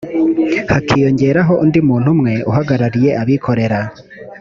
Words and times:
hakiyongeraho 0.71 1.53
undi 1.63 1.79
muntu 1.87 2.07
umwe 2.15 2.33
uhagarariye 2.49 3.09
abikorera 3.21 3.79